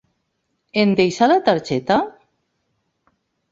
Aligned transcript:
Em 0.83 0.95
deixa 1.01 1.29
la 1.33 1.37
targeta...? 1.51 2.01